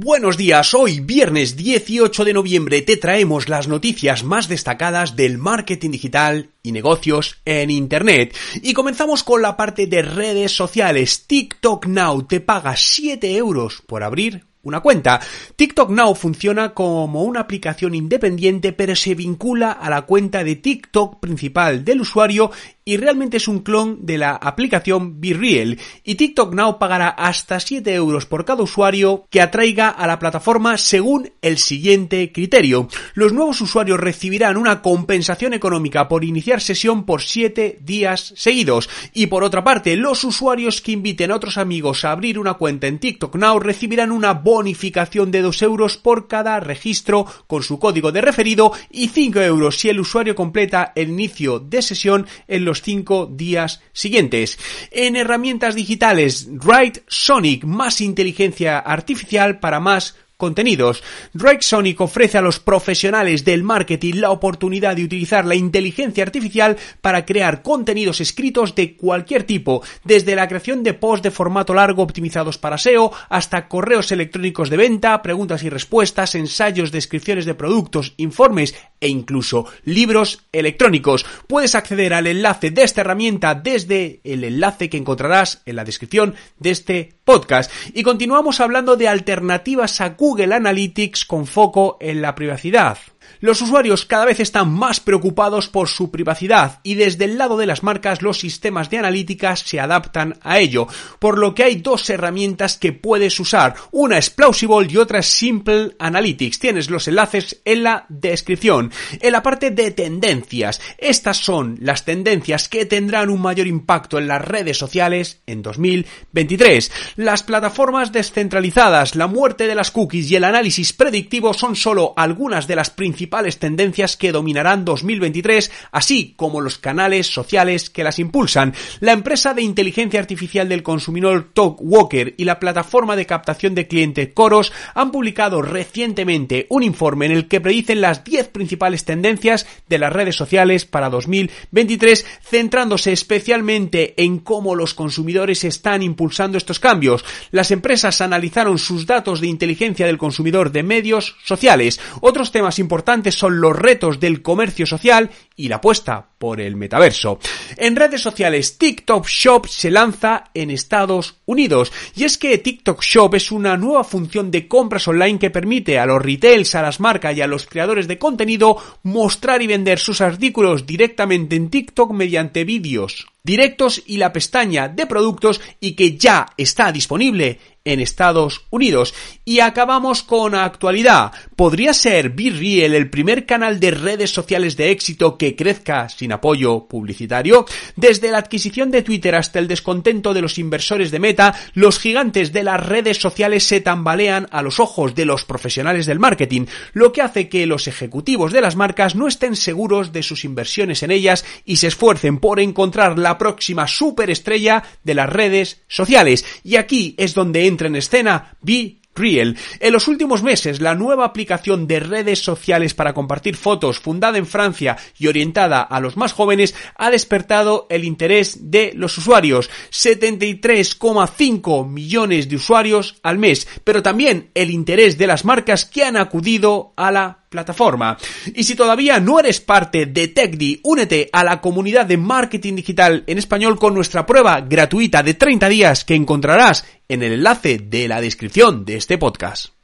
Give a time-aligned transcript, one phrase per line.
[0.00, 5.90] Buenos días, hoy viernes 18 de noviembre te traemos las noticias más destacadas del marketing
[5.90, 8.32] digital y negocios en Internet.
[8.62, 11.26] Y comenzamos con la parte de redes sociales.
[11.26, 15.20] TikTok Now te paga 7 euros por abrir una cuenta.
[15.56, 21.18] TikTok Now funciona como una aplicación independiente pero se vincula a la cuenta de TikTok
[21.18, 22.52] principal del usuario
[22.88, 27.92] y realmente es un clon de la aplicación BeReal y TikTok Now pagará hasta 7
[27.92, 32.88] euros por cada usuario que atraiga a la plataforma según el siguiente criterio.
[33.12, 39.26] Los nuevos usuarios recibirán una compensación económica por iniciar sesión por 7 días seguidos y
[39.26, 43.00] por otra parte los usuarios que inviten a otros amigos a abrir una cuenta en
[43.00, 48.22] TikTok Now recibirán una bonificación de 2 euros por cada registro con su código de
[48.22, 53.26] referido y 5 euros si el usuario completa el inicio de sesión en los cinco
[53.26, 54.58] días siguientes.
[54.90, 61.02] En herramientas digitales, Write Sonic, más inteligencia artificial para más contenidos.
[61.32, 66.76] Drake Sonic ofrece a los profesionales del marketing la oportunidad de utilizar la inteligencia artificial
[67.00, 72.04] para crear contenidos escritos de cualquier tipo, desde la creación de posts de formato largo
[72.04, 78.14] optimizados para SEO hasta correos electrónicos de venta, preguntas y respuestas, ensayos, descripciones de productos,
[78.16, 81.26] informes e incluso libros electrónicos.
[81.48, 86.36] Puedes acceder al enlace de esta herramienta desde el enlace que encontrarás en la descripción
[86.60, 87.72] de este podcast.
[87.92, 92.98] Y continuamos hablando de alternativas a Google Analytics con foco en la privacidad.
[93.40, 97.66] Los usuarios cada vez están más preocupados por su privacidad y desde el lado de
[97.66, 102.08] las marcas los sistemas de analíticas se adaptan a ello, por lo que hay dos
[102.10, 103.74] herramientas que puedes usar.
[103.90, 106.58] Una es Plausible y otra es Simple Analytics.
[106.58, 108.92] Tienes los enlaces en la descripción.
[109.20, 114.28] En la parte de tendencias, estas son las tendencias que tendrán un mayor impacto en
[114.28, 116.90] las redes sociales en 2023.
[117.16, 122.66] Las plataformas descentralizadas, la muerte de las cookies y el análisis predictivo son solo algunas
[122.66, 128.20] de las principales principales tendencias que dominarán 2023, así como los canales sociales que las
[128.20, 128.74] impulsan.
[129.00, 134.28] La empresa de inteligencia artificial del consumidor TalkWalker y la plataforma de captación de clientes
[134.34, 139.98] Coros han publicado recientemente un informe en el que predicen las 10 principales tendencias de
[139.98, 147.24] las redes sociales para 2023, centrándose especialmente en cómo los consumidores están impulsando estos cambios.
[147.50, 151.98] Las empresas analizaron sus datos de inteligencia del consumidor de medios sociales.
[152.20, 157.38] Otros temas importantes son los retos del comercio social y la apuesta por el metaverso.
[157.78, 161.90] En redes sociales, TikTok Shop se lanza en Estados Unidos.
[162.14, 166.04] Y es que TikTok Shop es una nueva función de compras online que permite a
[166.04, 170.20] los retails, a las marcas y a los creadores de contenido mostrar y vender sus
[170.20, 176.46] artículos directamente en TikTok mediante vídeos directos y la pestaña de productos y que ya
[176.58, 177.58] está disponible
[177.88, 179.14] en Estados Unidos.
[179.44, 181.32] Y acabamos con actualidad.
[181.56, 186.86] ¿Podría ser BeReal el primer canal de redes sociales de éxito que crezca sin apoyo
[186.86, 187.64] publicitario?
[187.96, 192.52] Desde la adquisición de Twitter hasta el descontento de los inversores de Meta, los gigantes
[192.52, 197.12] de las redes sociales se tambalean a los ojos de los profesionales del marketing, lo
[197.12, 201.10] que hace que los ejecutivos de las marcas no estén seguros de sus inversiones en
[201.10, 206.44] ellas y se esfuercen por encontrar la próxima superestrella de las redes sociales.
[206.62, 209.56] Y aquí es donde entra en escena Be Real.
[209.78, 214.46] En los últimos meses, la nueva aplicación de redes sociales para compartir fotos, fundada en
[214.46, 219.70] Francia y orientada a los más jóvenes, ha despertado el interés de los usuarios.
[219.90, 226.16] 73,5 millones de usuarios al mes, pero también el interés de las marcas que han
[226.16, 228.18] acudido a la plataforma.
[228.54, 233.24] Y si todavía no eres parte de TechDi, únete a la comunidad de marketing digital
[233.26, 238.08] en español con nuestra prueba gratuita de 30 días que encontrarás en el enlace de
[238.08, 239.77] la descripción de este podcast.